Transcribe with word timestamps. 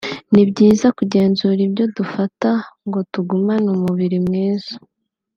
ni 0.33 0.43
byiza 0.49 0.87
kugenzura 0.97 1.59
ibyo 1.67 1.85
dufata 1.97 2.49
ngo 2.87 2.99
tugumane 3.11 3.67
umubiri 3.75 4.17
mwiza 4.25 4.73